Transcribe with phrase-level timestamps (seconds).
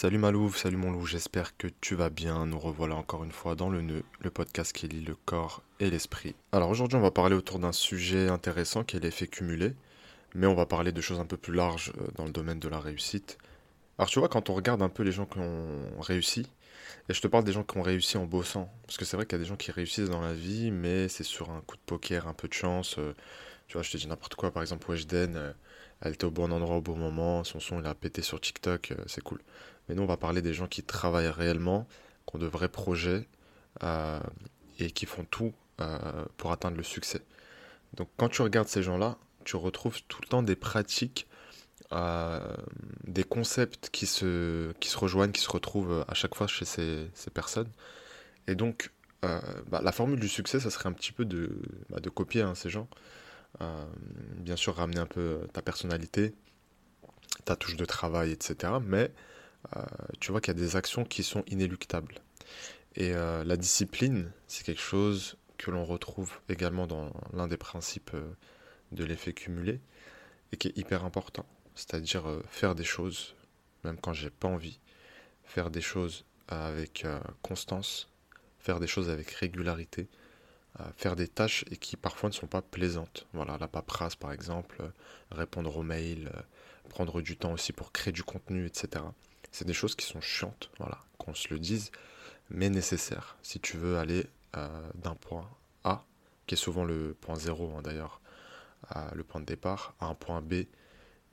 [0.00, 2.46] Salut Malouf, salut mon loup, j'espère que tu vas bien.
[2.46, 5.90] Nous revoilà encore une fois dans le nœud, le podcast qui lie le corps et
[5.90, 6.36] l'esprit.
[6.52, 9.74] Alors aujourd'hui, on va parler autour d'un sujet intéressant qui est l'effet cumulé,
[10.36, 12.68] mais on va parler de choses un peu plus larges euh, dans le domaine de
[12.68, 13.38] la réussite.
[13.98, 16.46] Alors tu vois, quand on regarde un peu les gens qui ont réussi,
[17.08, 19.26] et je te parle des gens qui ont réussi en bossant, parce que c'est vrai
[19.26, 21.74] qu'il y a des gens qui réussissent dans la vie, mais c'est sur un coup
[21.74, 22.94] de poker, un peu de chance.
[23.00, 23.14] euh,
[23.66, 25.52] Tu vois, je te dis n'importe quoi, par exemple Weshden, euh,
[26.00, 28.92] elle était au bon endroit au bon moment, son son il a pété sur TikTok,
[28.92, 29.40] euh, c'est cool.
[29.88, 31.86] Mais nous, on va parler des gens qui travaillent réellement,
[32.26, 33.26] qui ont de vrais projets
[33.82, 34.20] euh,
[34.78, 35.98] et qui font tout euh,
[36.36, 37.22] pour atteindre le succès.
[37.94, 41.26] Donc, quand tu regardes ces gens-là, tu retrouves tout le temps des pratiques,
[41.90, 47.70] des concepts qui se, rejoignent, qui se retrouvent à chaque fois chez ces, personnes.
[48.46, 48.90] Et donc,
[49.22, 52.54] bah, la formule du succès, ça serait un petit peu de, bah, de copier hein,
[52.54, 52.88] ces gens.
[53.60, 53.86] Euh,
[54.36, 56.34] bien sûr, ramener un peu ta personnalité,
[57.44, 58.74] ta touche de travail, etc.
[58.82, 59.12] Mais
[59.76, 59.82] euh,
[60.20, 62.16] tu vois qu'il y a des actions qui sont inéluctables.
[62.94, 68.12] Et euh, la discipline, c'est quelque chose que l'on retrouve également dans l'un des principes
[68.92, 69.80] de l'effet cumulé
[70.52, 71.44] et qui est hyper important.
[71.74, 73.34] C'est-à-dire faire des choses,
[73.82, 74.78] même quand j'ai pas envie,
[75.44, 77.06] faire des choses avec
[77.42, 78.08] constance,
[78.60, 80.08] faire des choses avec régularité,
[80.96, 83.26] faire des tâches et qui parfois ne sont pas plaisantes.
[83.32, 84.88] Voilà, la paperasse par exemple, euh,
[85.30, 86.40] répondre aux mails, euh,
[86.88, 89.04] prendre du temps aussi pour créer du contenu, etc.
[89.50, 91.90] C'est des choses qui sont chiantes, voilà, qu'on se le dise,
[92.50, 95.48] mais nécessaires si tu veux aller euh, d'un point
[95.84, 96.04] A,
[96.46, 98.20] qui est souvent le point zéro hein, d'ailleurs,
[99.12, 100.64] le point de départ, à un point B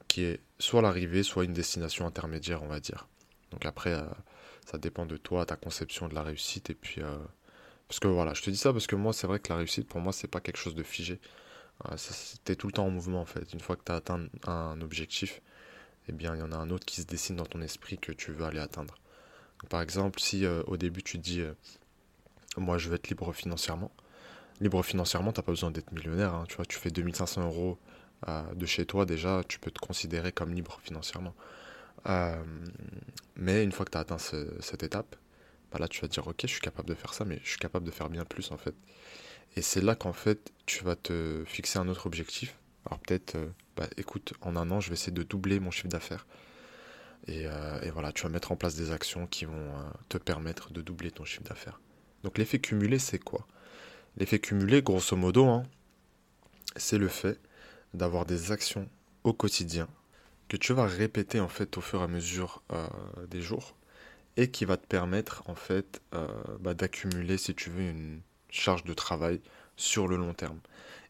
[0.08, 3.08] qui est soit l'arrivée, soit une destination intermédiaire, on va dire.
[3.52, 3.96] Donc après,
[4.66, 7.02] ça dépend de toi, ta conception de la réussite, et puis...
[7.88, 9.88] parce que voilà, je te dis ça parce que moi, c'est vrai que la réussite,
[9.88, 11.20] pour moi, c'est pas quelque chose de figé.
[11.92, 11.96] Euh,
[12.46, 13.54] t'es tout le temps en mouvement, en fait.
[13.54, 15.42] Une fois que tu as atteint un objectif,
[16.10, 18.12] eh bien, il y en a un autre qui se dessine dans ton esprit que
[18.12, 18.96] tu veux aller atteindre.
[19.70, 21.54] Par exemple, si euh, au début, tu te dis, euh,
[22.58, 23.92] moi, je veux être libre financièrement.
[24.62, 27.78] Libre financièrement, t'as pas besoin d'être millionnaire, hein, tu vois, tu fais 2500 euros
[28.30, 31.34] euh, de chez toi, déjà, tu peux te considérer comme libre financièrement.
[33.36, 35.16] Mais une fois que tu as atteint ce- cette étape,
[35.72, 37.60] bah là tu vas dire ok je suis capable de faire ça mais je suis
[37.60, 38.76] capable de faire bien plus en fait.
[39.56, 42.58] Et c'est là qu'en fait tu vas te fixer un autre objectif.
[42.86, 45.88] Alors peut-être euh, bah écoute en un an je vais essayer de doubler mon chiffre
[45.88, 46.26] d'affaires.
[47.28, 50.72] Et, euh, voilà tu vas mettre en place des actions qui vont euh, te permettre
[50.72, 51.80] de doubler ton chiffre d'affaires.
[52.24, 53.48] Donc l'effet cumulé c'est quoi?
[54.18, 55.64] L'effet cumulé grosso modo hein,
[56.76, 57.40] c'est le fait
[57.94, 58.90] d'avoir des actions
[59.24, 59.88] au quotidien
[60.48, 62.62] que tu vas répéter en fait au fur et à mesure
[63.30, 63.76] des jours
[64.38, 66.28] et qui va te permettre en fait euh,
[66.60, 69.42] bah, d'accumuler si tu veux une charge de travail
[69.78, 70.60] sur le long terme.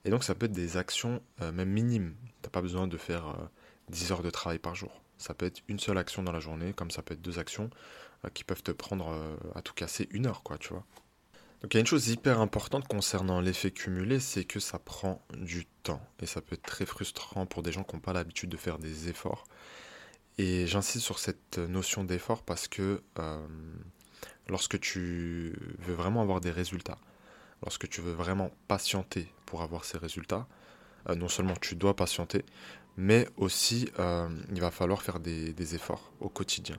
[0.04, 2.16] Et donc ça peut être des actions euh, même minimes.
[2.42, 3.46] T'as pas besoin de faire euh,
[3.90, 5.02] 10 heures de travail par jour.
[5.18, 7.70] Ça peut être une seule action dans la journée, comme ça peut être deux actions
[8.26, 10.74] euh, qui peuvent te prendre euh, à tout casser une heure, quoi, tu.
[10.74, 15.26] Donc il y a une chose hyper importante concernant l'effet cumulé, c'est que ça prend
[15.38, 16.02] du temps.
[16.22, 18.78] Et ça peut être très frustrant pour des gens qui n'ont pas l'habitude de faire
[18.78, 19.46] des efforts.
[20.38, 23.48] Et j'insiste sur cette notion d'effort parce que euh,
[24.48, 26.98] lorsque tu veux vraiment avoir des résultats,
[27.64, 30.48] lorsque tu veux vraiment patienter pour avoir ces résultats,
[31.10, 32.44] euh, non seulement tu dois patienter,
[32.98, 36.78] mais aussi euh, il va falloir faire des, des efforts au quotidien.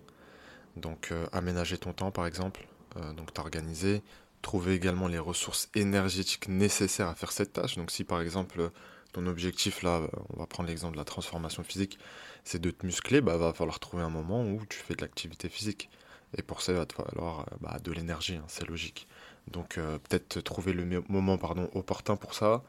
[0.76, 2.68] Donc aménager ton temps par exemple,
[3.16, 4.02] donc t'organiser,
[4.42, 7.76] trouver également les ressources énergétiques nécessaires à faire cette tâche.
[7.76, 8.70] Donc si par exemple
[9.16, 10.02] ton objectif là,
[10.34, 11.98] on va prendre l'exemple de la transformation physique,
[12.44, 15.48] c'est de te muscler, bah va falloir trouver un moment où tu fais de l'activité
[15.48, 15.88] physique.
[16.36, 19.06] Et pour ça, il va te falloir euh, bah, de l'énergie, hein, c'est logique.
[19.50, 22.62] Donc euh, peut-être trouver le me- moment pardon, opportun pour ça,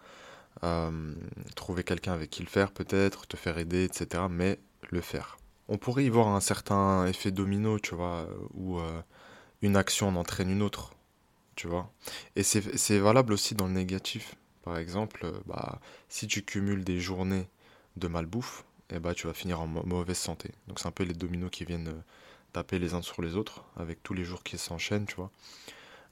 [0.63, 1.13] euh,
[1.56, 4.30] trouver quelqu'un avec qui le faire peut-être, te faire aider, etc.
[4.30, 4.59] Mais
[4.91, 5.38] le faire.
[5.69, 8.80] On pourrait y voir un certain effet domino, tu vois, où
[9.62, 10.91] une action en entraîne une autre,
[11.56, 11.91] tu vois.
[12.36, 14.36] Et c'est valable aussi dans le négatif.
[14.68, 15.80] Par exemple, euh, bah,
[16.10, 17.48] si tu cumules des journées
[17.96, 20.52] de malbouffe, eh bah, tu vas finir en mau- mauvaise santé.
[20.68, 22.02] Donc c'est un peu les dominos qui viennent euh,
[22.52, 25.31] taper les uns sur les autres, avec tous les jours qui s'enchaînent, tu vois.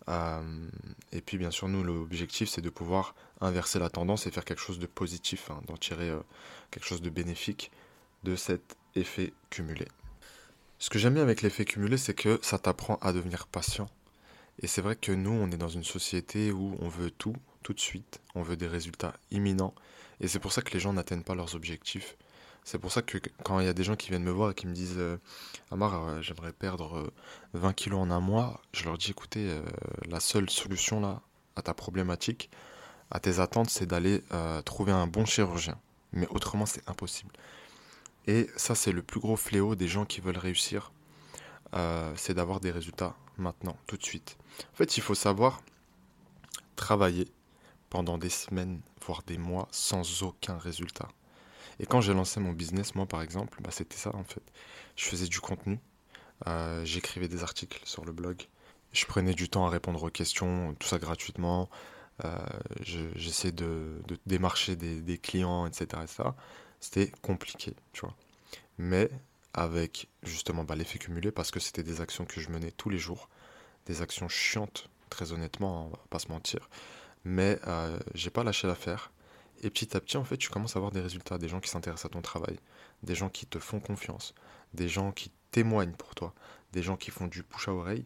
[0.08, 0.70] Euh,
[1.12, 4.62] et puis bien sûr, nous, l'objectif, c'est de pouvoir inverser la tendance et faire quelque
[4.62, 6.14] chose de positif, hein, d'en tirer
[6.72, 7.72] quelque chose de bénéfique
[8.24, 9.86] de cet effet cumulé.
[10.80, 13.90] Ce que j'aime bien avec l'effet cumulé, c'est que ça t'apprend à devenir patient.
[14.62, 17.74] Et c'est vrai que nous, on est dans une société où on veut tout, tout
[17.74, 19.74] de suite, on veut des résultats imminents,
[20.22, 22.16] et c'est pour ça que les gens n'atteignent pas leurs objectifs.
[22.64, 24.54] C'est pour ça que quand il y a des gens qui viennent me voir et
[24.56, 25.18] qui me disent euh,
[25.72, 27.14] Amar, euh, j'aimerais perdre euh,
[27.54, 29.62] 20 kilos en un mois, je leur dis écoutez, euh,
[30.08, 31.22] la seule solution là
[31.56, 32.50] à ta problématique,
[33.12, 35.78] à tes attentes, c'est d'aller euh, trouver un bon chirurgien.
[36.14, 37.32] Mais autrement, c'est impossible.
[38.28, 40.92] Et ça, c'est le plus gros fléau des gens qui veulent réussir.
[41.76, 44.38] euh, c'est d'avoir des résultats maintenant, tout de suite.
[44.74, 45.62] En fait, il faut savoir
[46.76, 47.28] travailler
[47.96, 51.08] pendant des semaines, voire des mois, sans aucun résultat.
[51.80, 54.44] Et quand j'ai lancé mon business, moi par exemple, bah, c'était ça en fait.
[54.98, 55.80] Je faisais du contenu,
[56.46, 58.50] euh, j'écrivais des articles sur le blog,
[58.92, 61.70] je prenais du temps à répondre aux questions, tout ça gratuitement.
[62.26, 62.38] Euh,
[63.16, 66.02] j'essaie de, démarcher des, clients, etc.
[66.82, 68.14] C'était compliqué, tu vois.
[68.78, 69.10] Mais
[69.54, 72.98] avec justement bah, l'effet cumulé, parce que c'était des actions que je menais tous les
[72.98, 73.30] jours,
[73.86, 76.68] des actions chiantes, très honnêtement, on va pas se mentir.
[77.26, 79.12] Mais euh, j'ai pas lâché l'affaire.
[79.64, 81.70] Et petit à petit, en fait, tu commences à avoir des résultats, des gens qui
[81.70, 82.58] s'intéressent à ton travail,
[83.04, 84.36] des gens qui te font confiance,
[84.74, 86.34] des gens qui témoignent pour toi,
[86.72, 88.06] des gens qui font du push à oreille.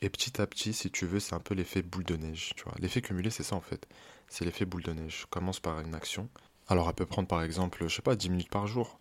[0.00, 2.64] Et petit à petit, si tu veux, c'est un peu l'effet boule de neige, tu
[2.64, 2.74] vois.
[2.78, 3.86] L'effet cumulé, c'est ça en fait.
[4.28, 5.20] C'est l'effet boule de neige.
[5.22, 6.28] Je commence par une action.
[6.68, 8.98] Alors, elle peut prendre par exemple, je sais pas, 10 minutes par jour.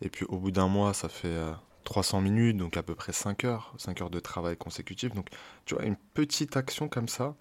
[0.00, 1.36] Et puis au bout d'un mois, ça fait
[1.84, 5.14] 300 euh, minutes, donc à peu près 5 heures, 5 heures de travail consécutif.
[5.14, 5.28] Donc,
[5.64, 7.34] tu vois, une petite action comme ça,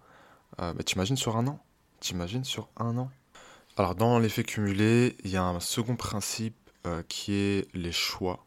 [0.62, 1.59] euh, bah, t'imagines sur un an?
[2.00, 3.12] T'imagines sur un an?
[3.77, 6.56] Alors, dans l'effet cumulé, il y a un second principe
[6.86, 8.45] euh, qui est les choix.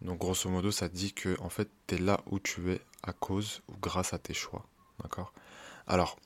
[0.00, 3.12] Donc, grosso modo, ça dit que en fait, tu es là où tu es à
[3.12, 4.66] cause ou grâce à tes choix.
[5.02, 5.32] D'accord?
[5.86, 6.16] Alors,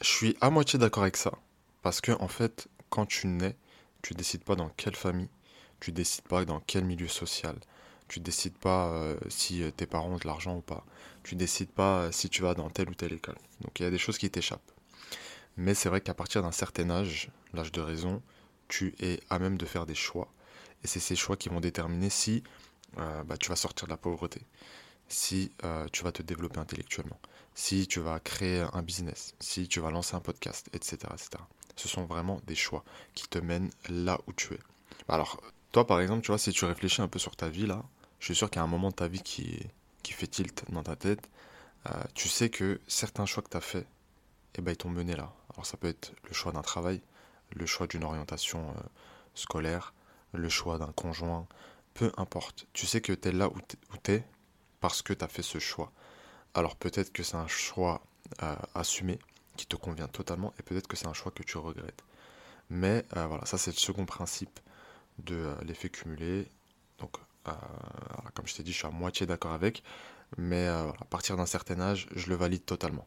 [0.00, 1.32] je suis à moitié d'accord avec ça.
[1.82, 3.56] Parce que, en fait, quand tu nais,
[4.02, 5.28] tu décides pas dans quelle famille,
[5.80, 7.56] tu décides pas dans quel milieu social,
[8.08, 10.84] tu décides pas euh, si euh, tes parents ont de l'argent ou pas,
[11.22, 13.36] tu décides pas euh, si tu vas dans telle ou telle école.
[13.62, 14.72] Donc il y a des choses qui t'échappent.
[15.56, 18.22] Mais c'est vrai qu'à partir d'un certain âge, l'âge de raison,
[18.68, 20.32] tu es à même de faire des choix.
[20.84, 22.42] Et c'est ces choix qui vont déterminer si
[22.96, 24.42] bah, tu vas sortir de la pauvreté,
[25.08, 25.50] si
[25.92, 27.18] tu vas te développer intellectuellement,
[27.54, 31.42] si tu vas créer un business, si tu vas lancer un podcast, etc., etc.
[31.74, 34.60] Ce sont vraiment des choix qui te mènent là où tu es.
[35.08, 35.40] Alors,
[35.72, 37.84] toi, par exemple, tu vois, si tu réfléchis un peu sur ta vie, là,
[38.26, 39.60] je suis sûr qu'il y a un moment de ta vie qui,
[40.02, 41.30] qui fait tilt dans ta tête.
[41.88, 43.86] Euh, tu sais que certains choix que tu as faits,
[44.56, 45.32] eh ben, ils t'ont mené là.
[45.54, 47.00] Alors, ça peut être le choix d'un travail,
[47.52, 48.80] le choix d'une orientation euh,
[49.36, 49.94] scolaire,
[50.32, 51.46] le choix d'un conjoint,
[51.94, 52.66] peu importe.
[52.72, 53.60] Tu sais que tu es là où
[54.02, 54.24] tu es
[54.80, 55.92] parce que tu as fait ce choix.
[56.52, 58.02] Alors, peut-être que c'est un choix
[58.42, 59.20] euh, assumé,
[59.56, 62.02] qui te convient totalement, et peut-être que c'est un choix que tu regrettes.
[62.70, 64.58] Mais voilà, ça c'est le second principe
[65.18, 66.48] de l'effet cumulé.
[66.98, 67.12] Donc,
[67.48, 69.82] euh, comme je t'ai dit, je suis à moitié d'accord avec,
[70.36, 73.06] mais euh, à partir d'un certain âge, je le valide totalement.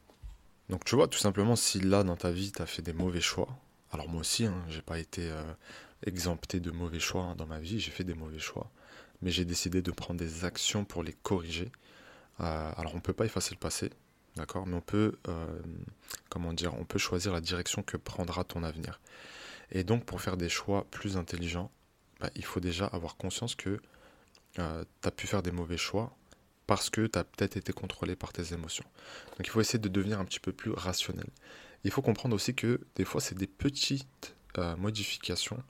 [0.69, 3.21] Donc, tu vois, tout simplement, si là dans ta vie, tu as fait des mauvais
[3.21, 3.47] choix,
[3.91, 5.31] alors moi aussi, hein, j'ai pas été
[6.05, 8.69] exempté de mauvais choix hein, dans ma vie, j'ai fait des mauvais choix,
[9.23, 11.71] mais j'ai décidé de prendre des actions pour les corriger.
[12.37, 13.89] alors, on peut pas effacer le passé,
[14.35, 15.17] d'accord, mais on peut,
[16.29, 18.99] comment dire, on peut choisir la direction que prendra ton avenir.
[19.71, 21.71] Et donc, pour faire des choix plus intelligents,
[22.19, 23.79] bah, il faut déjà avoir conscience que
[24.57, 26.15] euh, tu as pu faire des mauvais choix
[26.65, 28.85] parce que tu as peut-être été contrôlé par tes émotions.
[29.37, 31.27] Donc il faut essayer de devenir un petit peu plus rationnel.
[31.83, 35.63] Il faut comprendre aussi que des fois, c'est des petites euh, modifications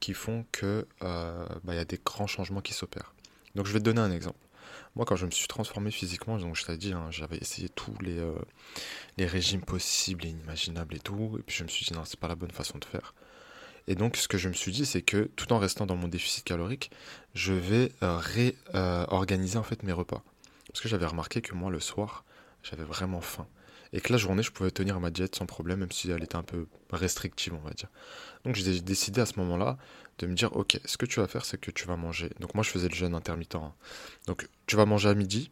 [0.00, 3.14] qui font que euh, bah, y a des grands changements qui s'opèrent.
[3.54, 4.38] Donc je vais te donner un exemple.
[4.94, 7.94] Moi, quand je me suis transformé physiquement, donc je t'ai dit, hein, j'avais essayé tous
[8.00, 8.22] les,
[9.16, 12.20] les régimes possibles et inimaginables et tout, et puis je me suis dit, non, c'est
[12.20, 13.14] pas la bonne façon de faire.
[13.88, 16.08] Et donc, ce que je me suis dit, c'est que tout en restant dans mon
[16.08, 16.90] déficit calorique,
[17.34, 20.22] je vais euh, réorganiser en fait mes repas.
[20.68, 22.24] Parce que j'avais remarqué que moi, le soir,
[22.62, 23.46] j'avais vraiment faim.
[23.92, 26.36] Et que la journée, je pouvais tenir ma diète sans problème, même si elle était
[26.36, 27.88] un peu restrictive, on va dire.
[28.44, 29.76] Donc, j'ai décidé à ce moment-là
[30.18, 32.30] de me dire, ok, ce que tu vas faire, c'est que tu vas manger.
[32.40, 33.56] Donc, moi, je faisais le jeûne intermittent.
[33.56, 33.74] Hein.
[34.26, 35.50] Donc, tu vas manger à midi,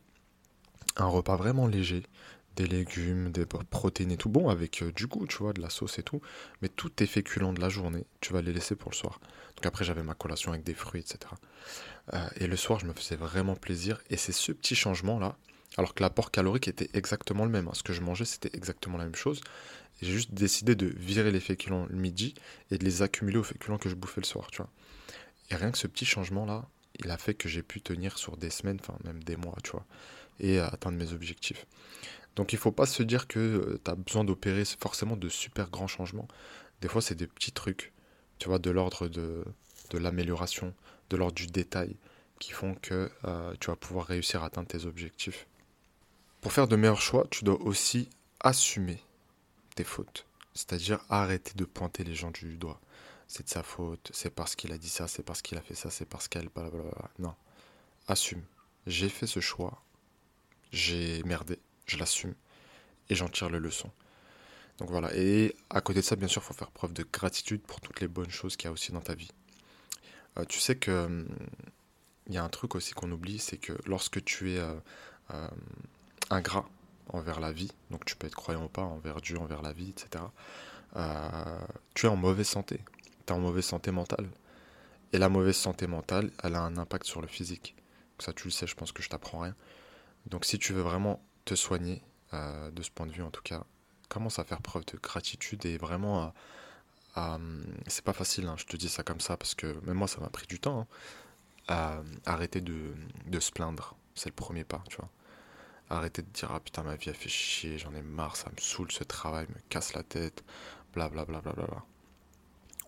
[0.96, 2.02] un repas vraiment léger,
[2.60, 5.70] des légumes, des protéines et tout bon avec euh, du goût, tu vois, de la
[5.70, 6.20] sauce et tout.
[6.60, 9.20] Mais tous tes féculents de la journée, tu vas les laisser pour le soir.
[9.56, 11.18] Donc après, j'avais ma collation avec des fruits, etc.
[12.12, 14.00] Euh, et le soir, je me faisais vraiment plaisir.
[14.10, 15.36] Et c'est ce petit changement-là,
[15.76, 17.68] alors que l'apport calorique était exactement le même.
[17.68, 17.74] Hein.
[17.74, 19.40] Ce que je mangeais, c'était exactement la même chose.
[20.02, 22.34] J'ai juste décidé de virer les féculents le midi
[22.70, 24.70] et de les accumuler aux féculents que je bouffais le soir, tu vois.
[25.50, 26.68] Et rien que ce petit changement-là,
[27.02, 29.72] il a fait que j'ai pu tenir sur des semaines, enfin même des mois, tu
[29.72, 29.84] vois,
[30.38, 31.66] et atteindre mes objectifs.
[32.40, 35.28] Donc il ne faut pas se dire que euh, tu as besoin d'opérer forcément de
[35.28, 36.26] super grands changements.
[36.80, 37.92] Des fois, c'est des petits trucs,
[38.38, 39.44] tu vois, de l'ordre de,
[39.92, 40.72] l'amélioration,
[41.10, 41.96] de l'ordre du détail,
[42.38, 45.46] qui font que euh, tu vas pouvoir réussir à atteindre tes objectifs.
[46.40, 48.08] Pour faire de meilleurs choix, tu dois aussi
[48.40, 49.02] assumer
[49.76, 50.24] tes fautes.
[50.54, 52.80] C'est-à-dire arrêter de pointer les gens du doigt.
[53.28, 55.74] C'est de sa faute, c'est parce qu'il a dit ça, c'est parce qu'il a fait
[55.74, 56.48] ça, c'est parce qu'elle...
[57.18, 57.34] Non.
[58.08, 58.44] Assume.
[58.86, 59.82] J'ai fait ce choix.
[60.72, 61.58] J'ai merdé
[61.90, 62.34] je l'assume
[63.08, 63.90] et j'en tire le leçon.
[64.78, 67.60] Donc voilà, et à côté de ça, bien sûr, il faut faire preuve de gratitude
[67.60, 69.30] pour toutes les bonnes choses qu'il y a aussi dans ta vie.
[70.38, 71.28] Euh, tu sais que il hum,
[72.28, 75.48] y a un truc aussi qu'on oublie, c'est que lorsque tu es euh,
[76.30, 76.66] ingrat
[77.08, 79.90] envers la vie, donc tu peux être croyant ou pas, envers Dieu, envers la vie,
[79.90, 80.24] etc.,
[81.94, 82.80] tu es en mauvaise santé.
[83.26, 84.28] Tu es en mauvaise santé mentale.
[85.12, 87.74] Et la mauvaise santé mentale, elle a un impact sur le physique.
[88.18, 89.54] Ça, tu le sais, je pense que je t'apprends rien.
[90.26, 91.20] Donc, si tu veux vraiment
[91.56, 92.02] soigner,
[92.32, 93.64] de ce point de vue en tout cas,
[94.08, 96.32] commence à faire preuve de gratitude et vraiment
[97.14, 97.38] à.
[97.86, 100.20] c'est pas facile, hein, je te dis ça comme ça, parce que même moi, ça
[100.20, 100.80] m'a pris du temps.
[100.80, 100.86] Hein,
[101.70, 102.94] à arrêter de,
[103.26, 103.94] de se plaindre.
[104.14, 105.08] C'est le premier pas, tu vois.
[105.88, 108.60] Arrêter de dire ah putain ma vie a fait chier, j'en ai marre, ça me
[108.60, 110.44] saoule ce travail, me casse la tête,
[110.94, 111.40] blablabla.
[111.40, 111.84] Bla, bla, bla,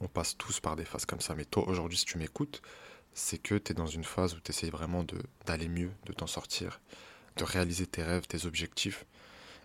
[0.01, 2.63] On passe tous par des phases comme ça, mais toi aujourd'hui si tu m'écoutes,
[3.15, 5.05] c'est que tu es dans une phase où tu essayes vraiment
[5.47, 6.81] d'aller mieux, de t'en sortir,
[7.37, 9.05] de réaliser tes rêves, tes objectifs.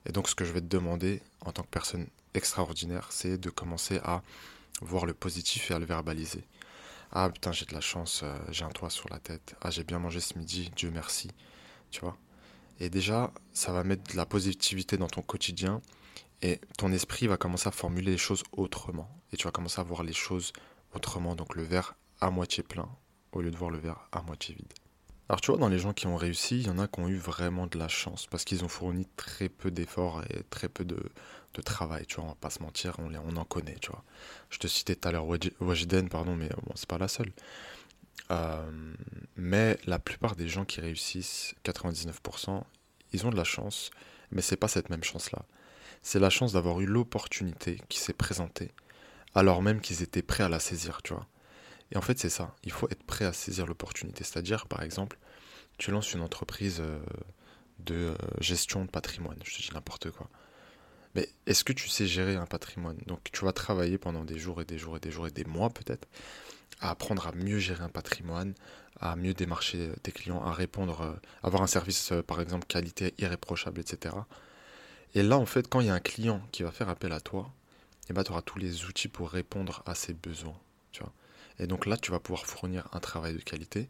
[0.05, 3.49] Et donc ce que je vais te demander en tant que personne extraordinaire, c'est de
[3.49, 4.21] commencer à
[4.81, 6.43] voir le positif et à le verbaliser.
[7.11, 9.55] Ah putain, j'ai de la chance, euh, j'ai un toit sur la tête.
[9.61, 11.31] Ah, j'ai bien mangé ce midi, Dieu merci.
[11.89, 12.17] Tu vois?
[12.79, 15.81] Et déjà, ça va mettre de la positivité dans ton quotidien
[16.41, 19.09] et ton esprit va commencer à formuler les choses autrement.
[19.33, 20.53] Et tu vas commencer à voir les choses
[20.93, 21.35] autrement.
[21.35, 22.89] Donc le verre à moitié plein
[23.31, 24.73] au lieu de voir le verre à moitié vide.
[25.29, 27.09] Alors tu vois, dans les gens qui ont réussi, il y en a qui ont
[27.09, 30.85] eu vraiment de la chance parce qu'ils ont fourni très peu d'efforts et très peu
[30.85, 30.97] de,
[31.53, 34.03] de travail, tu vois, on va pas se mentir, on, on en connaît, tu vois.
[34.49, 35.25] Je te citais tout à l'heure
[35.59, 37.31] Wajiden, pardon, mais bon, c'est pas la seule.
[38.31, 38.93] Euh,
[39.35, 42.63] mais la plupart des gens qui réussissent, 99%,
[43.13, 43.91] ils ont de la chance,
[44.31, 45.43] mais c'est pas cette même chance-là.
[46.01, 48.71] C'est la chance d'avoir eu l'opportunité qui s'est présentée,
[49.35, 51.27] alors même qu'ils étaient prêts à la saisir, tu vois.
[51.91, 54.23] Et en fait, c'est ça, il faut être prêt à saisir l'opportunité.
[54.23, 55.17] C'est-à-dire, par exemple,
[55.77, 56.99] tu lances une entreprise euh,
[57.79, 60.29] de euh, gestion de patrimoine, je te dis n'importe quoi.
[61.15, 62.97] Mais est-ce que tu sais gérer un patrimoine?
[63.07, 65.45] Donc tu vas travailler pendant des jours et des jours et des jours et des
[65.45, 66.07] mois peut-être
[66.79, 68.53] à apprendre à mieux gérer un patrimoine,
[68.99, 73.13] à mieux démarcher tes clients, à répondre, euh, avoir un service euh, par exemple qualité
[73.17, 74.15] irréprochable, etc.
[75.15, 77.19] Et là en fait quand il y a un client qui va faire appel à
[77.19, 77.51] toi,
[78.09, 80.59] eh ben, tu auras tous les outils pour répondre à ses besoins.
[80.91, 81.13] Tu vois
[81.59, 83.89] et donc là tu vas pouvoir fournir un travail de qualité.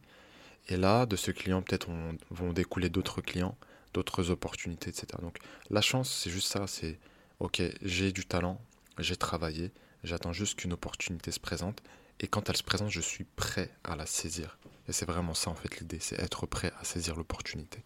[0.69, 1.87] Et là de ce client peut-être
[2.29, 3.57] vont découler d'autres clients,
[3.93, 5.07] d'autres opportunités, etc.
[5.21, 5.37] Donc
[5.69, 6.99] la chance c'est juste ça, c'est
[7.39, 8.59] ok, j'ai du talent,
[8.97, 9.71] j'ai travaillé,
[10.03, 11.81] j'attends juste qu'une opportunité se présente,
[12.19, 14.57] et quand elle se présente, je suis prêt à la saisir.
[14.87, 17.83] Et c'est vraiment ça en fait l'idée, c'est être prêt à saisir l'opportunité.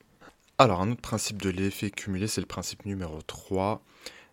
[0.58, 3.84] Alors un autre principe de l'effet cumulé, c'est le principe numéro 3,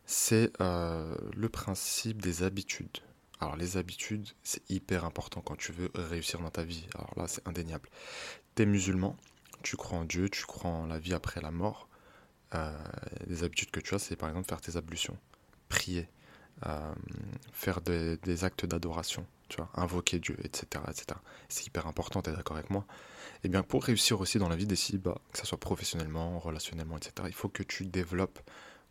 [0.05, 2.99] c'est euh, le principe des habitudes.
[3.40, 6.87] Alors les habitudes, c'est hyper important quand tu veux réussir dans ta vie.
[6.95, 7.88] Alors là, c'est indéniable.
[8.57, 9.16] Tu es musulman,
[9.62, 11.88] tu crois en Dieu, tu crois en la vie après la mort.
[12.54, 12.76] Euh,
[13.26, 15.16] les habitudes que tu as, c'est par exemple faire tes ablutions,
[15.68, 16.09] prier,
[16.66, 16.95] euh,
[17.52, 20.83] faire des, actes d'adoration, tu vois, invoquer Dieu, etc.
[20.88, 21.07] etc.
[21.49, 24.49] C'est hyper important, tu es d'accord avec moi Et eh bien pour réussir aussi dans
[24.49, 28.40] la vie des bas, que ce soit professionnellement, relationnellement, etc., il faut que tu développes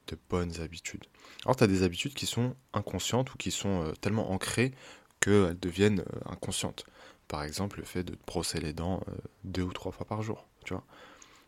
[0.08, 1.06] de bonnes habitudes.
[1.46, 4.74] Alors tu as des habitudes qui sont inconscientes ou qui sont euh, tellement ancrées
[5.20, 6.86] qu'elles deviennent inconscientes.
[7.28, 9.02] Par exemple, le fait de te brosser les dents
[9.44, 10.86] deux ou trois fois par jour, tu vois.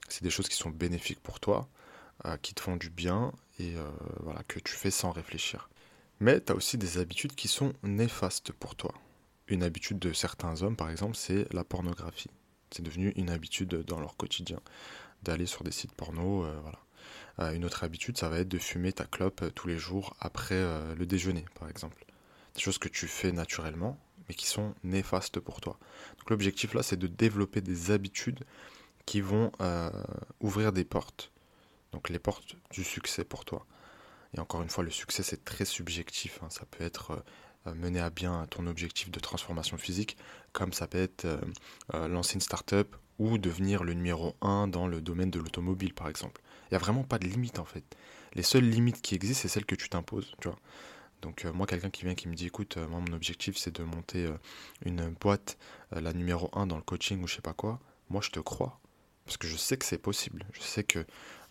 [0.09, 1.69] C'est des choses qui sont bénéfiques pour toi,
[2.25, 3.89] euh, qui te font du bien et euh,
[4.21, 5.69] voilà, que tu fais sans réfléchir.
[6.19, 8.93] Mais tu as aussi des habitudes qui sont néfastes pour toi.
[9.47, 12.29] Une habitude de certains hommes, par exemple, c'est la pornographie.
[12.71, 14.59] C'est devenu une habitude dans leur quotidien
[15.23, 16.43] d'aller sur des sites porno.
[16.43, 16.79] Euh, voilà.
[17.39, 20.61] Une autre habitude, ça va être de fumer ta clope tous les jours après
[20.95, 22.05] le déjeuner, par exemple.
[22.55, 25.79] Des choses que tu fais naturellement, mais qui sont néfastes pour toi.
[26.17, 28.43] Donc l'objectif là, c'est de développer des habitudes
[29.05, 29.51] qui vont
[30.41, 31.31] ouvrir des portes
[31.91, 33.65] donc les portes du succès pour toi.
[34.35, 36.39] Et encore une fois, le succès c'est très subjectif.
[36.43, 36.47] Hein.
[36.49, 37.23] Ça peut être
[37.67, 40.17] euh, mener à bien ton objectif de transformation physique,
[40.53, 41.41] comme ça peut être euh,
[41.93, 46.07] euh, lancer une start-up ou devenir le numéro 1 dans le domaine de l'automobile par
[46.07, 46.41] exemple.
[46.69, 47.83] Il n'y a vraiment pas de limite en fait.
[48.33, 50.59] Les seules limites qui existent, c'est celles que tu t'imposes, tu vois.
[51.21, 54.29] Donc moi, quelqu'un qui vient qui me dit, écoute, moi mon objectif c'est de monter
[54.85, 55.57] une boîte,
[55.91, 58.79] la numéro 1 dans le coaching ou je sais pas quoi, moi je te crois.
[59.29, 60.43] Parce que je sais que c'est possible.
[60.53, 61.03] Je sais que euh,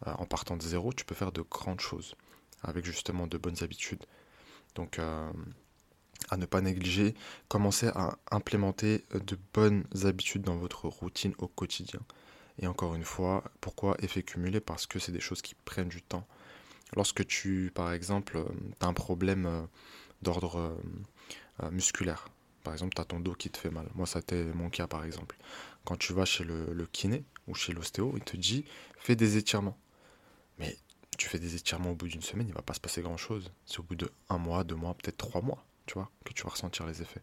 [0.04, 2.16] en partant de zéro, tu peux faire de grandes choses
[2.64, 4.04] avec justement de bonnes habitudes.
[4.74, 5.30] Donc euh,
[6.28, 7.14] à ne pas négliger,
[7.46, 12.00] commencez à implémenter de bonnes habitudes dans votre routine au quotidien.
[12.60, 14.60] Et encore une fois, pourquoi effet cumulé?
[14.60, 16.26] Parce que c'est des choses qui prennent du temps.
[16.96, 18.44] Lorsque tu, par exemple,
[18.80, 19.68] as un problème
[20.22, 20.76] d'ordre
[21.70, 22.28] musculaire,
[22.68, 23.88] par exemple, tu as ton dos qui te fait mal.
[23.94, 25.36] Moi, ça c'était mon cas, par exemple.
[25.84, 28.64] Quand tu vas chez le, kiné ou chez l'ostéo, il te dit
[28.98, 29.78] fais des étirements.
[30.58, 30.76] Mais
[31.16, 33.50] tu fais des étirements au bout d'une semaine, il va pas se passer grand chose.
[33.64, 36.42] C'est au bout de un mois, deux mois, peut-être trois mois, tu vois, que tu
[36.42, 37.22] vas ressentir les effets.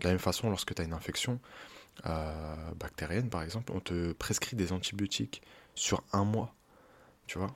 [0.00, 4.12] De la même façon, lorsque tu as une infection euh, bactérienne, par exemple, on te
[4.12, 5.42] prescrit des antibiotiques
[5.74, 6.54] sur un mois.
[7.26, 7.54] tu vois.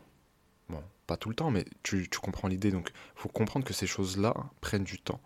[0.69, 2.71] Bon, pas tout le temps, mais tu, comprends l'idée.
[2.71, 5.21] Donc, il faut comprendre que ces choses-là prennent du temps.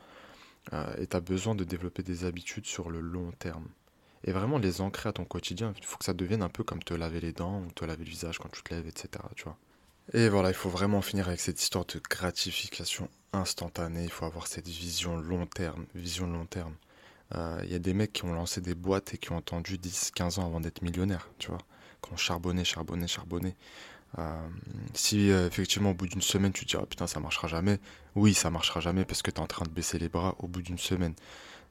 [0.73, 3.68] Euh, et tu as besoin de développer des habitudes sur le long terme.
[4.25, 5.73] Et vraiment les ancrer à ton quotidien.
[5.76, 8.04] Il faut que ça devienne un peu comme te laver les dents ou te laver
[8.04, 9.08] le visage quand tu te lèves, etc.
[9.37, 9.56] Tu vois.
[10.12, 14.04] Et voilà, il faut vraiment finir avec cette histoire de gratification instantanée.
[14.04, 15.87] Il faut avoir cette vision long terme.
[15.94, 16.75] Vision long terme.
[17.35, 19.76] Euh, il y a des mecs qui ont lancé des boîtes et qui ont attendu
[19.76, 21.59] 10-15 ans avant d'être millionnaires, tu vois.
[22.02, 23.56] Qui ont charbonné, charbonné, charbonné.
[24.18, 24.49] Euh,
[24.95, 27.80] si euh, effectivement au bout d'une semaine tu te dis ah, putain ça marchera jamais,
[28.14, 30.47] oui ça marchera jamais parce que tu es en train de baisser les bras au
[30.47, 31.14] bout d'une semaine,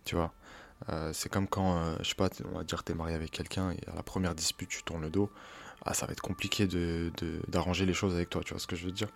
[0.04, 0.34] tu vois.
[1.14, 3.80] c'est comme quand, je sais pas, on va dire tu es marié avec quelqu'un et
[3.90, 5.32] à la première dispute tu tournes le dos,
[5.86, 7.12] ah ça va être compliqué de,
[7.48, 9.10] d'arranger les choses avec toi, tu vois ce que je veux dire.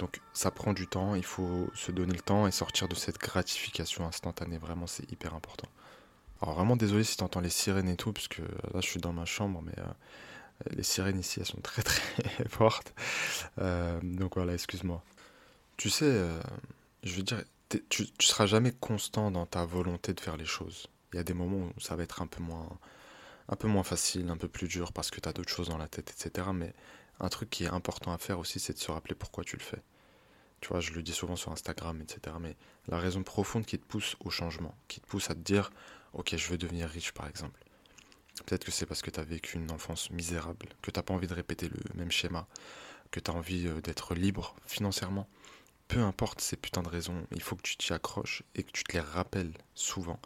[0.00, 3.18] Donc ça prend du temps, il faut se donner le temps et sortir de cette
[3.18, 5.68] gratification instantanée, vraiment c'est hyper important.
[6.40, 8.98] Alors vraiment désolé si tu entends les sirènes et tout, parce que là je suis
[8.98, 9.84] dans ma chambre, mais euh,
[10.70, 12.94] les sirènes ici elles sont très très fortes.
[13.58, 15.04] Euh, donc voilà, excuse-moi.
[15.76, 16.40] Tu sais, euh,
[17.02, 20.86] je veux dire, tu, tu seras jamais constant dans ta volonté de faire les choses.
[21.12, 22.70] Il y a des moments où ça va être un peu moins,
[23.50, 25.78] un peu moins facile, un peu plus dur parce que tu as d'autres choses dans
[25.78, 26.48] la tête, etc.
[26.54, 26.72] Mais
[27.20, 29.62] un truc qui est important à faire aussi, c'est de se rappeler pourquoi tu le
[29.62, 29.82] fais.
[30.60, 32.36] Tu vois, je le dis souvent sur Instagram, etc.
[32.40, 32.56] Mais
[32.88, 35.70] la raison profonde qui te pousse au changement, qui te pousse à te dire,
[36.12, 37.58] ok, je veux devenir riche, par exemple.
[38.46, 41.14] Peut-être que c'est parce que tu as vécu une enfance misérable, que tu n'as pas
[41.14, 42.46] envie de répéter le même schéma,
[43.10, 45.28] que tu as envie euh, d'être libre financièrement.
[45.88, 48.84] Peu importe ces putains de raisons, il faut que tu t'y accroches et que tu
[48.84, 50.20] te les rappelles souvent.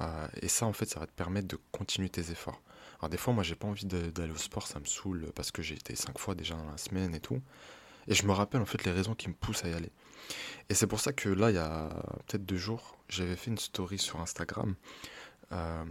[0.00, 2.62] Euh, et ça, en fait, ça va te permettre de continuer tes efforts.
[3.02, 5.60] Alors des fois, moi, j'ai pas envie d'aller au sport, ça me saoule parce que
[5.60, 7.42] j'ai été cinq fois déjà dans la semaine et tout.
[8.06, 9.90] Et je me rappelle en fait les raisons qui me poussent à y aller.
[10.68, 11.88] Et c'est pour ça que là, il y a
[12.26, 14.76] peut-être deux jours, j'avais fait une story sur Instagram
[15.50, 15.84] euh,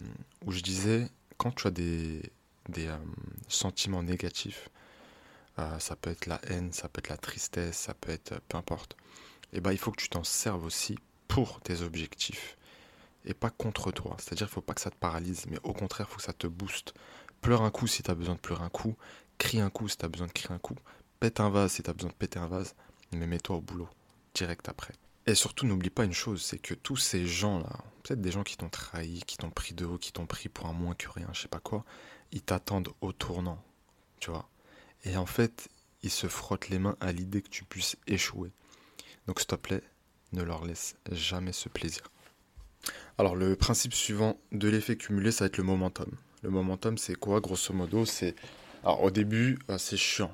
[0.45, 2.21] où je disais quand tu as des,
[2.69, 2.97] des euh,
[3.49, 4.69] sentiments négatifs,
[5.59, 8.57] euh, ça peut être la haine, ça peut être la tristesse, ça peut être peu
[8.57, 8.95] importe,
[9.51, 12.57] et eh ben il faut que tu t'en serves aussi pour tes objectifs
[13.25, 14.15] et pas contre toi.
[14.17, 16.33] C'est-à-dire qu'il faut pas que ça te paralyse, mais au contraire, il faut que ça
[16.33, 16.93] te booste.
[17.41, 18.95] Pleure un coup si tu as besoin de pleurer un coup,
[19.37, 20.75] crie un coup si tu as besoin de crier un coup,
[21.19, 22.75] pète un vase si tu as besoin de péter un vase,
[23.11, 23.89] mais mets-toi au boulot,
[24.33, 24.93] direct après.
[25.27, 28.57] Et surtout, n'oublie pas une chose, c'est que tous ces gens-là, peut-être des gens qui
[28.57, 31.27] t'ont trahi, qui t'ont pris de haut, qui t'ont pris pour un moins que rien,
[31.33, 31.85] je sais pas quoi,
[32.31, 33.63] ils t'attendent au tournant,
[34.19, 34.49] tu vois.
[35.03, 35.69] Et en fait,
[36.03, 38.51] ils se frottent les mains à l'idée que tu puisses échouer.
[39.27, 39.83] Donc s'il te plaît,
[40.33, 42.03] ne leur laisse jamais ce plaisir.
[43.17, 46.09] Alors le principe suivant de l'effet cumulé, ça va être le momentum.
[46.43, 48.35] Le momentum, c'est quoi Grosso modo, c'est...
[48.83, 50.33] Alors au début, euh, c'est chiant.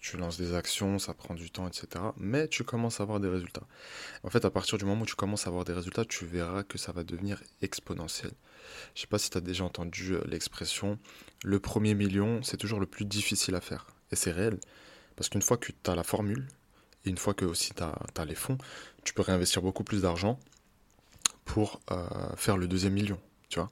[0.00, 2.04] Tu lances des actions, ça prend du temps, etc.
[2.16, 3.66] Mais tu commences à avoir des résultats.
[4.22, 6.62] En fait, à partir du moment où tu commences à avoir des résultats, tu verras
[6.62, 8.30] que ça va devenir exponentiel.
[8.94, 10.98] Je sais pas si tu as déjà entendu euh, l'expression
[11.44, 13.86] le premier million, c'est toujours le plus difficile à faire.
[14.12, 14.58] Et c'est réel.
[15.16, 16.46] Parce qu'une fois que tu as la formule,
[17.04, 18.58] et une fois que aussi tu as les fonds,
[19.04, 20.38] tu peux réinvestir beaucoup plus d'argent
[21.48, 22.06] pour euh,
[22.36, 23.70] faire le deuxième million, tu vois.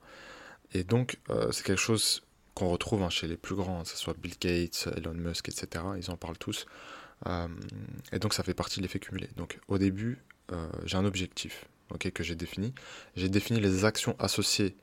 [0.72, 2.22] Et donc, euh, c'est quelque chose
[2.54, 5.84] qu'on retrouve hein, chez les plus grands, que ce soit Bill Gates, Elon Musk, etc.
[5.96, 6.66] Ils en parlent tous.
[7.26, 7.46] Euh,
[8.12, 9.28] et donc, ça fait partie de l'effet cumulé.
[9.36, 10.18] Donc, au début,
[10.84, 12.72] j'ai un objectif ok, que j'ai défini.
[13.14, 14.76] J'ai défini les actions associées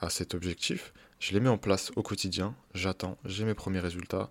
[0.00, 0.94] à cet objectif.
[1.18, 2.54] Je les mets en place au quotidien.
[2.72, 3.18] J'attends.
[3.24, 4.30] J'ai mes premiers résultats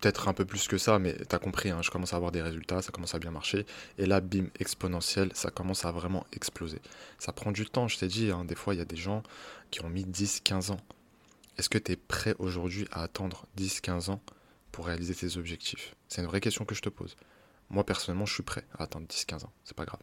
[0.00, 2.32] peut-être un peu plus que ça, mais tu as compris, hein, je commence à avoir
[2.32, 3.66] des résultats, ça commence à bien marcher.
[3.98, 6.80] Et là, bim, exponentiel, ça commence à vraiment exploser.
[7.18, 9.22] Ça prend du temps, je t'ai dit, hein, des fois, il y a des gens
[9.70, 10.80] qui ont mis 10, 15 ans.
[11.58, 14.20] Est-ce que tu es prêt aujourd'hui à attendre 10, 15 ans
[14.72, 15.94] pour réaliser tes objectifs?
[16.08, 17.16] C'est une vraie question que je te pose.
[17.70, 20.00] Moi, personnellement, je suis prêt à attendre 10, 15 ans, c'est pas grave.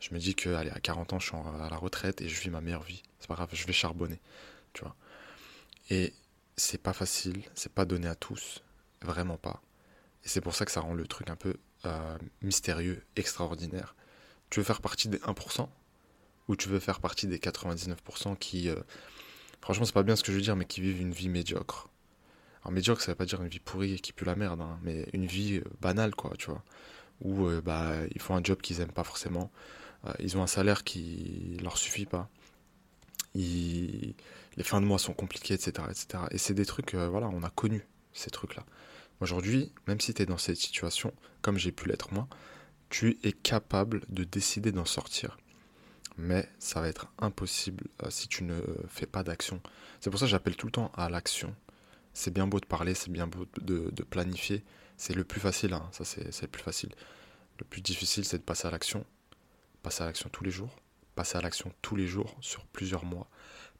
[0.00, 2.40] Je me dis que, allez, à 40 ans, je suis à la retraite et je
[2.40, 3.02] vis ma meilleure vie.
[3.20, 4.20] C'est pas grave, je vais charbonner,
[4.72, 4.94] tu vois.
[5.90, 6.12] Et
[6.56, 8.62] c'est pas facile, c'est pas donné à tous
[9.02, 9.62] Vraiment pas.
[10.24, 11.54] Et c'est pour ça que ça rend le truc un peu
[11.84, 13.94] euh, mystérieux, extraordinaire.
[14.50, 15.68] Tu veux faire partie des 1%
[16.48, 18.76] ou tu veux faire partie des 99% qui, euh,
[19.60, 21.88] franchement, c'est pas bien ce que je veux dire, mais qui vivent une vie médiocre.
[22.62, 24.78] Alors, médiocre, ça veut pas dire une vie pourrie et qui pue la merde, hein,
[24.82, 26.64] mais une vie euh, banale, quoi, tu vois.
[27.20, 29.50] Où bah, ils font un job qu'ils aiment pas forcément,
[30.18, 32.28] ils ont un salaire qui leur suffit pas,
[33.34, 34.14] les
[34.58, 35.86] fins de mois sont compliquées, etc.
[35.88, 36.24] etc.
[36.30, 38.64] Et c'est des trucs, voilà, on a connu ces trucs-là.
[39.20, 42.28] Aujourd'hui, même si tu es dans cette situation, comme j'ai pu l'être moi,
[42.88, 45.38] tu es capable de décider d'en sortir.
[46.18, 49.60] Mais ça va être impossible euh, si tu ne fais pas d'action.
[50.00, 51.54] C'est pour ça que j'appelle tout le temps à l'action.
[52.14, 54.64] C'est bien beau de parler, c'est bien beau de, planifier.
[54.96, 55.86] C'est le plus facile, hein.
[55.92, 56.90] ça c'est le plus facile.
[57.58, 59.04] Le plus difficile, c'est de passer à l'action.
[59.82, 60.74] Passer à l'action tous les jours.
[61.14, 63.28] Passer à l'action tous les jours sur plusieurs mois.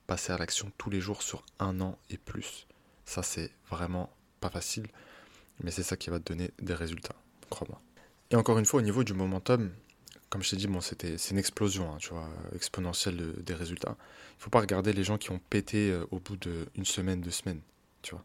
[0.06, 2.66] Passer à l'action tous les jours sur un an et plus.
[3.06, 4.86] Ça, c'est vraiment pas facile.
[5.62, 7.16] mais c'est ça qui va te donner des résultats,
[7.50, 7.80] crois-moi.
[8.30, 9.70] Et encore une fois, au niveau du momentum,
[10.28, 13.96] comme je t'ai dit, bon, c'était, c'est une explosion, hein, tu vois, exponentielle des résultats.
[14.38, 17.30] Il faut pas regarder les gens qui ont pété euh, au bout d'une semaine, deux
[17.30, 17.60] semaines,
[18.02, 18.24] tu vois.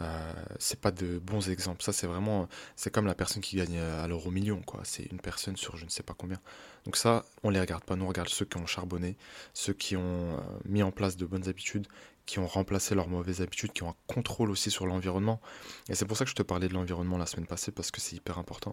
[0.00, 1.82] Euh, c'est pas de bons exemples.
[1.82, 4.60] Ça, c'est vraiment, c'est comme la personne qui gagne à l'euro million.
[4.82, 6.40] C'est une personne sur je ne sais pas combien.
[6.84, 7.96] Donc ça, on les regarde pas.
[7.96, 9.16] Nous, on regarde ceux qui ont charbonné,
[9.54, 11.86] ceux qui ont euh, mis en place de bonnes habitudes,
[12.26, 15.40] qui ont remplacé leurs mauvaises habitudes, qui ont un contrôle aussi sur l'environnement.
[15.88, 18.00] Et c'est pour ça que je te parlais de l'environnement la semaine passée, parce que
[18.00, 18.72] c'est hyper important.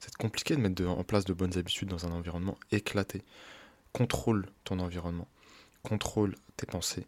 [0.00, 3.22] C'est compliqué de mettre en place de bonnes habitudes dans un environnement éclaté.
[3.92, 5.28] Contrôle ton environnement.
[5.82, 7.06] Contrôle tes pensées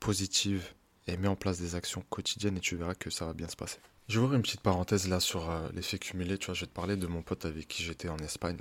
[0.00, 0.72] positives
[1.06, 3.56] et mets en place des actions quotidiennes et tu verras que ça va bien se
[3.56, 3.78] passer.
[4.08, 6.38] Je vais ouvrir une petite parenthèse là sur euh, l'effet cumulé.
[6.38, 8.58] Tu vois, je vais te parler de mon pote avec qui j'étais en Espagne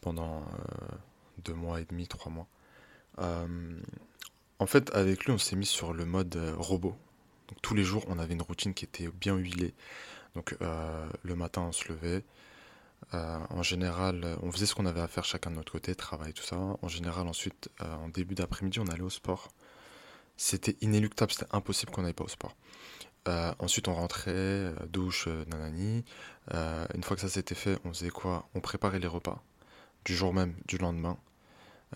[0.00, 0.86] pendant euh,
[1.44, 2.46] deux mois et demi, trois mois.
[3.18, 3.46] Euh,
[4.58, 6.96] en fait, avec lui, on s'est mis sur le mode robot.
[7.48, 9.74] Donc, tous les jours, on avait une routine qui était bien huilée.
[10.34, 12.24] Donc, le matin, on se levait.
[13.12, 16.42] en général, on faisait ce qu'on avait à faire chacun de notre côté, travail, tout
[16.42, 16.56] ça.
[16.56, 19.48] En général, ensuite, en début d'après-midi, on allait au sport
[20.38, 22.56] c'était inéluctable, c'était impossible qu'on n'aille pas au sport.
[23.26, 26.04] Euh, ensuite, on rentrait, euh, douche, euh, nanani.
[26.94, 28.48] une fois que ça s'était fait, on faisait quoi?
[28.54, 29.42] On préparait les repas
[30.04, 31.18] du jour même, du lendemain.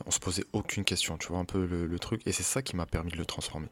[0.07, 2.22] On se posait aucune question, tu vois un peu le, truc.
[2.26, 3.68] Et c'est ça qui m'a permis de le transformer.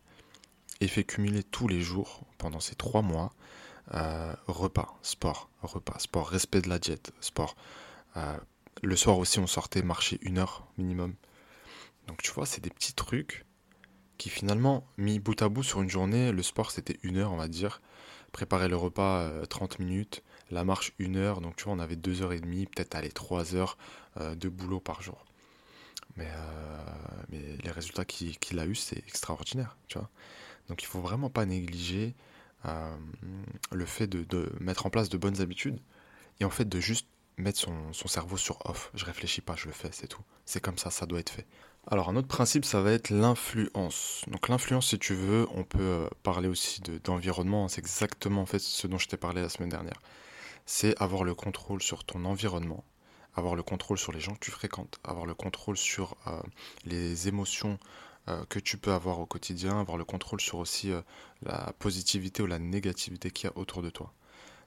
[0.80, 3.32] Et fait cumuler tous les jours pendant ces trois mois
[4.46, 7.56] repas, sport, repas, sport, respect de la diète, sport.
[8.82, 11.14] le soir aussi, on sortait marcher une heure minimum.
[12.06, 13.44] Donc tu vois, c'est des petits trucs
[14.20, 17.36] qui finalement, mis bout à bout sur une journée, le sport c'était une heure, on
[17.36, 17.80] va dire.
[18.32, 21.96] Préparer le repas 30 euh, minutes, la marche une heure, donc tu vois, on avait
[21.96, 23.78] deux heures et demie, peut-être aller trois heures
[24.18, 25.24] euh, de boulot par jour.
[26.16, 26.84] Mais, euh,
[27.30, 29.76] mais les résultats qu'il a eu, c'est extraordinaire.
[30.68, 32.14] Donc il faut vraiment pas négliger
[33.72, 35.80] le fait de, mettre en place de bonnes habitudes
[36.40, 37.06] et en fait de juste
[37.38, 38.90] mettre son, cerveau sur off.
[38.94, 40.22] Je réfléchis pas, je le fais, c'est tout.
[40.44, 41.46] C'est comme ça, ça doit être fait.
[41.86, 44.22] Alors un autre principe, ça va être l'influence.
[44.28, 47.68] Donc l'influence, si tu veux, on peut euh, parler aussi d'environnement.
[47.68, 50.00] c'est exactement ce dont je t'ai parlé la semaine dernière.
[50.66, 52.84] C'est avoir le contrôle sur ton environnement,
[53.34, 56.40] avoir le contrôle sur les gens que tu fréquentes, avoir le contrôle sur euh,
[56.84, 57.78] les émotions
[58.28, 60.92] euh, que tu peux avoir au quotidien, avoir le contrôle sur aussi
[61.42, 64.12] la positivité ou la négativité qu'il y a autour de toi.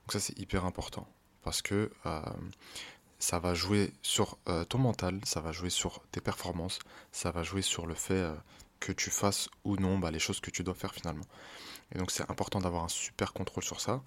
[0.02, 1.06] Donc ça c'est hyper important
[1.42, 1.90] parce que
[3.24, 6.78] ça va jouer sur euh, ton mental, ça va jouer sur tes performances,
[7.10, 8.34] ça va jouer sur le fait euh,
[8.80, 11.24] que tu fasses ou non bah, les choses que tu dois faire finalement.
[11.94, 14.02] Et donc c'est important d'avoir un super contrôle sur ça.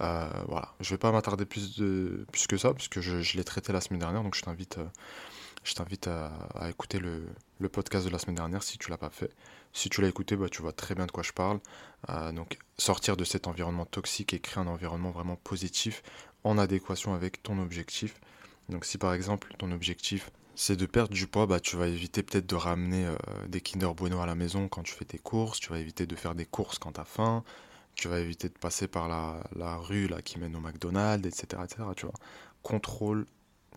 [0.00, 3.44] Euh, voilà, je vais pas m'attarder plus, de, plus que ça, puisque je, je l'ai
[3.44, 4.78] traité la semaine dernière, donc je t'invite,
[5.74, 9.30] t'invite à, écouter le, podcast de la semaine dernière si tu l'as pas fait.
[9.72, 11.60] Si tu l'as écouté, bah, tu vois très bien de quoi je parle.
[12.34, 16.02] donc sortir de cet environnement toxique et créer un environnement vraiment positif
[16.44, 18.20] en adéquation avec ton objectif.
[18.68, 22.22] Donc si par exemple ton objectif c'est de perdre du poids, bah, tu vas éviter
[22.22, 23.14] peut-être de ramener euh,
[23.46, 26.16] des Kinder Bueno à la maison quand tu fais tes courses, tu vas éviter de
[26.16, 27.44] faire des courses quand tu as faim,
[27.96, 31.82] tu vas éviter de passer par la, rue là, qui mène au McDonald's, etc., etc.
[32.62, 33.26] Contrôle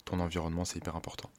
[0.06, 1.32] ton environnement, c'est hyper important.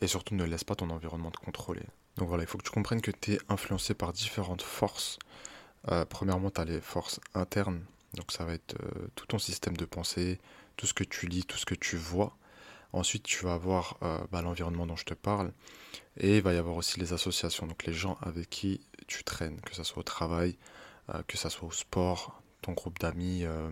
[0.00, 1.82] Et surtout ne laisse pas ton environnement te contrôler.
[2.16, 5.18] Donc voilà, il faut que tu comprennes que tu es influencé par différentes forces.
[5.90, 9.76] Euh, premièrement, tu as les forces internes, donc ça va être euh, tout ton système
[9.76, 10.40] de pensée,
[10.76, 12.36] tout ce que tu lis, tout ce que tu vois.
[12.92, 15.52] Ensuite, tu vas avoir euh, bah, l'environnement dont je te parle.
[16.16, 19.60] Et il va y avoir aussi les associations, donc les gens avec qui tu traînes,
[19.60, 20.56] que ce soit au travail,
[21.26, 23.70] que ce soit au sport, ton groupe d'amis, euh,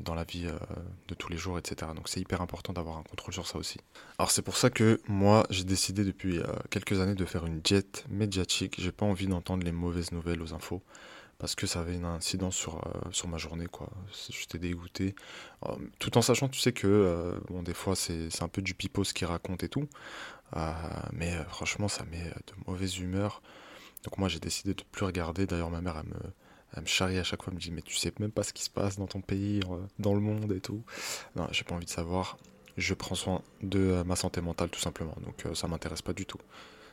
[0.00, 0.48] dans la vie
[1.08, 1.92] de tous les jours, etc.
[1.94, 3.78] Donc c'est hyper important d'avoir un contrôle sur ça aussi.
[4.18, 8.04] Alors c'est pour ça que moi, j'ai décidé depuis quelques années de faire une diète
[8.08, 8.76] médiatique.
[8.78, 10.82] J'ai pas envie d'entendre les mauvaises nouvelles aux infos
[11.38, 13.90] parce que ça avait une incidence sur, euh, sur ma journée, quoi.
[14.30, 15.14] J'étais dégoûté.
[15.66, 18.74] Euh, tout en sachant, tu sais que, euh, bon, des fois, c'est un peu du
[18.74, 19.88] pipeau ce qu'il raconte et tout.
[21.12, 23.42] mais franchement, ça met de mauvaise humeur.
[24.04, 25.46] Donc moi, j'ai décidé de plus regarder.
[25.46, 26.32] D'ailleurs, ma mère, elle me,
[26.74, 28.52] elle me charrie à chaque fois, elle me dit, mais tu sais même pas ce
[28.52, 29.60] qui se passe dans ton pays,
[29.98, 30.82] dans le monde et tout.
[31.36, 32.36] Non, j'ai pas envie de savoir.
[32.76, 35.16] Je prends soin de ma santé mentale, tout simplement.
[35.24, 36.40] Donc ça m'intéresse pas du tout.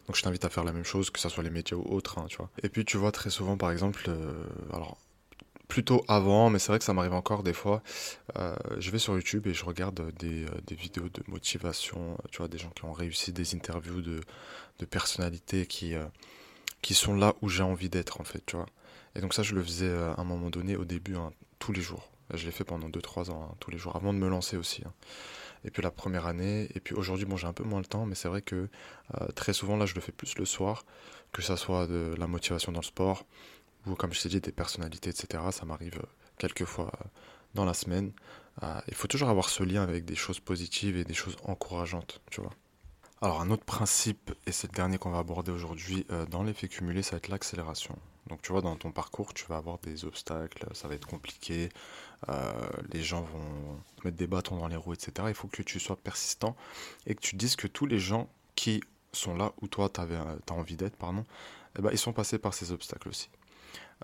[0.07, 2.17] Donc je t'invite à faire la même chose, que ce soit les médias ou autres,
[2.17, 2.49] hein, tu vois.
[2.63, 4.97] Et puis tu vois très souvent, par exemple, euh, alors
[5.67, 7.81] plutôt avant, mais c'est vrai que ça m'arrive encore des fois.
[8.37, 12.49] Euh, je vais sur YouTube et je regarde des, euh, vidéos de motivation, tu vois,
[12.49, 14.19] des gens qui ont réussi, des interviews de,
[14.79, 15.93] de personnalités qui,
[16.81, 18.65] qui sont là où j'ai envie d'être, en fait, tu vois.
[19.15, 21.81] Et donc ça, je le faisais à un moment donné, au début, hein, tous les
[21.81, 22.11] jours.
[22.33, 24.83] Je l'ai fait pendant 2-3 ans, hein, tous les jours, avant de me lancer aussi.
[24.85, 24.93] Hein
[25.63, 28.05] et puis la première année, et puis aujourd'hui, bon, j'ai un peu moins le temps,
[28.05, 28.67] mais c'est vrai que
[29.19, 30.85] euh, très souvent, là, je le fais plus le soir,
[31.31, 33.25] que ça soit de la motivation dans le sport,
[33.85, 35.43] ou comme je t'ai dit, des personnalités, etc.
[35.51, 37.07] Ça m'arrive euh, quelques fois euh,
[37.53, 38.11] dans la semaine.
[38.63, 42.21] Euh, il faut toujours avoir ce lien avec des choses positives et des choses encourageantes,
[42.29, 42.51] tu vois.
[43.21, 46.67] Alors un autre principe, et c'est le dernier qu'on va aborder aujourd'hui euh, dans l'effet
[46.67, 47.95] cumulé, ça va être l'accélération.
[48.27, 51.69] Donc tu vois, dans ton parcours, tu vas avoir des obstacles, ça va être compliqué,
[52.29, 52.51] euh,
[52.93, 55.27] les gens vont mettre des bâtons dans les roues, etc.
[55.27, 56.55] Il faut que tu sois persistant
[57.07, 58.81] et que tu dises que tous les gens qui
[59.11, 61.25] sont là où toi tu as envie d'être, pardon,
[61.77, 63.29] eh ben, ils sont passés par ces obstacles aussi.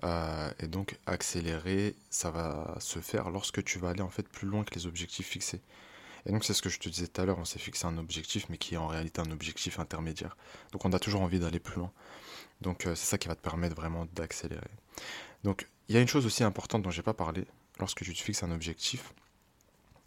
[0.04, 4.46] Euh, et donc accélérer, ça va se faire lorsque tu vas aller en fait plus
[4.46, 5.60] loin que les objectifs fixés.
[6.26, 7.98] Et donc c'est ce que je te disais tout à l'heure, on s'est fixé un
[7.98, 10.36] objectif, mais qui est en réalité un objectif intermédiaire.
[10.72, 11.92] Donc on a toujours envie d'aller plus loin.
[12.60, 14.70] Donc euh, c'est ça qui va te permettre vraiment d'accélérer.
[15.44, 17.46] Donc il y a une chose aussi importante dont j'ai pas parlé.
[17.78, 19.12] Lorsque tu te fixes un objectif,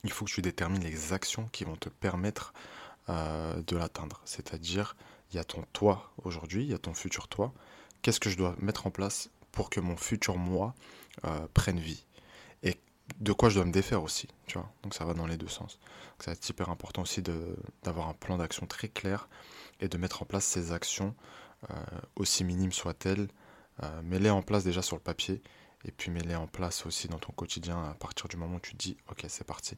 [0.04, 2.54] il faut que tu détermines les actions qui vont te permettre
[3.10, 4.22] euh, de l'atteindre.
[4.26, 4.96] C'est-à-dire,
[5.32, 7.54] il y a ton toi aujourd'hui, il y a ton futur toi.
[8.02, 10.76] Qu'est-ce que je dois mettre en place pour que mon futur moi
[11.26, 12.06] euh, prenne vie?
[12.64, 12.78] Et
[13.20, 14.72] de quoi je dois me défaire aussi, tu vois?
[14.84, 15.80] Donc ça va dans les deux sens.
[16.20, 17.22] Ça va être hyper important aussi
[17.84, 19.30] d'avoir un plan d'action très clair
[19.80, 21.16] et de mettre en place ces actions,
[22.16, 23.28] aussi minimes soient-elles,
[23.84, 25.42] euh, mets-les en place déjà sur le papier
[25.86, 28.76] et puis mets-les en place aussi dans ton quotidien à partir du moment où tu
[28.76, 29.76] dis ok c'est parti.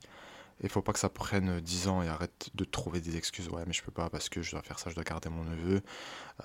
[0.61, 3.49] Il faut pas que ça prenne 10 ans et arrête de trouver des excuses.
[3.49, 5.43] Ouais, mais je peux pas parce que je dois faire ça, je dois garder mon
[5.43, 5.81] neveu.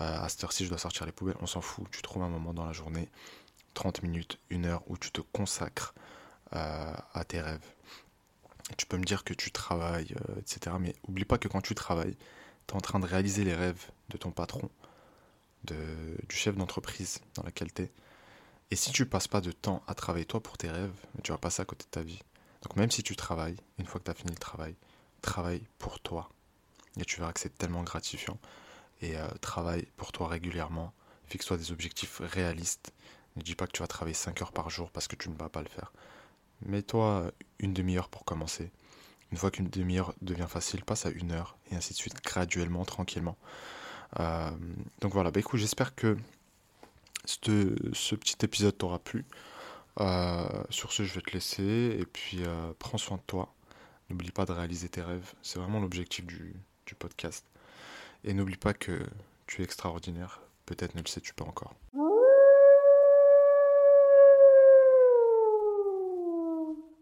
[0.00, 1.36] Euh, à cette heure-ci, je dois sortir les poubelles.
[1.40, 1.86] On s'en fout.
[1.90, 3.10] Tu trouves un moment dans la journée,
[3.74, 5.94] 30 minutes, une heure, où tu te consacres
[6.54, 7.66] euh, à tes rêves.
[8.78, 10.76] tu peux me dire que tu travailles, euh, etc.
[10.80, 12.16] Mais oublie pas que quand tu travailles,
[12.66, 14.70] tu es en train de réaliser les rêves de ton patron,
[15.72, 17.92] du chef d'entreprise dans laquelle tu es.
[18.70, 21.38] Et si tu passes pas de temps à travailler toi pour tes rêves, tu vas
[21.38, 22.20] passer à côté de ta vie.
[22.62, 24.74] Donc même si tu travailles, une fois que tu as fini le travail,
[25.22, 26.28] travaille pour toi.
[26.98, 28.38] Et tu verras que c'est tellement gratifiant.
[29.00, 30.92] Et euh, travaille pour toi régulièrement.
[31.28, 32.92] Fixe-toi des objectifs réalistes.
[33.36, 35.36] Ne dis pas que tu vas travailler 5 heures par jour parce que tu ne
[35.36, 35.92] vas pas le faire.
[36.62, 38.72] Mets-toi une demi-heure pour commencer.
[39.30, 42.84] Une fois qu'une demi-heure devient facile, passe à une heure et ainsi de suite, graduellement,
[42.84, 43.36] tranquillement.
[44.20, 44.50] Euh,
[45.00, 46.16] donc voilà, bah écoute, j'espère que
[47.24, 49.24] ce, petit épisode t'aura plu.
[50.00, 53.52] Euh, sur ce, je vais te laisser et puis euh, prends soin de toi.
[54.10, 55.34] N'oublie pas de réaliser tes rêves.
[55.42, 56.54] C'est vraiment l'objectif du,
[56.98, 57.44] podcast.
[58.24, 59.06] Et n'oublie pas que
[59.46, 60.40] tu es extraordinaire.
[60.64, 61.74] Peut-être ne le sais-tu pas encore.